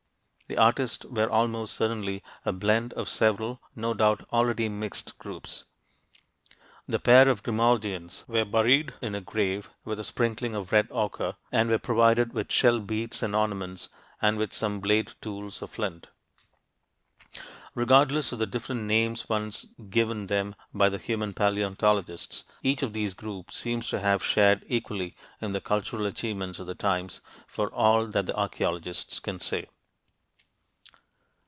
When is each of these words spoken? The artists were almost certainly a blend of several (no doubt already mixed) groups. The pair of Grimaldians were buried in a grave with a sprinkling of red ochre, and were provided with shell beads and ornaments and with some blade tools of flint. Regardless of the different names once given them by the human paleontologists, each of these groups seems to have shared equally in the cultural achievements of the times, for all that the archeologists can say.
The 0.51 0.57
artists 0.57 1.05
were 1.05 1.29
almost 1.31 1.73
certainly 1.75 2.21
a 2.43 2.51
blend 2.51 2.91
of 2.95 3.07
several 3.07 3.61
(no 3.73 3.93
doubt 3.93 4.27
already 4.33 4.67
mixed) 4.67 5.17
groups. 5.17 5.63
The 6.89 6.99
pair 6.99 7.29
of 7.29 7.41
Grimaldians 7.41 8.27
were 8.27 8.43
buried 8.43 8.93
in 9.01 9.15
a 9.15 9.21
grave 9.21 9.69
with 9.85 9.97
a 9.97 10.03
sprinkling 10.03 10.53
of 10.53 10.73
red 10.73 10.89
ochre, 10.91 11.37
and 11.53 11.69
were 11.69 11.79
provided 11.79 12.33
with 12.33 12.51
shell 12.51 12.79
beads 12.81 13.23
and 13.23 13.33
ornaments 13.33 13.87
and 14.21 14.37
with 14.37 14.51
some 14.51 14.81
blade 14.81 15.13
tools 15.21 15.61
of 15.61 15.69
flint. 15.69 16.07
Regardless 17.73 18.33
of 18.33 18.39
the 18.39 18.45
different 18.45 18.83
names 18.83 19.29
once 19.29 19.67
given 19.89 20.27
them 20.27 20.55
by 20.73 20.89
the 20.89 20.97
human 20.97 21.33
paleontologists, 21.33 22.43
each 22.61 22.83
of 22.83 22.91
these 22.91 23.13
groups 23.13 23.55
seems 23.55 23.87
to 23.87 24.01
have 24.01 24.21
shared 24.21 24.65
equally 24.67 25.15
in 25.39 25.53
the 25.53 25.61
cultural 25.61 26.05
achievements 26.05 26.59
of 26.59 26.67
the 26.67 26.75
times, 26.75 27.21
for 27.47 27.73
all 27.73 28.05
that 28.05 28.25
the 28.25 28.35
archeologists 28.35 29.17
can 29.21 29.39
say. 29.39 29.69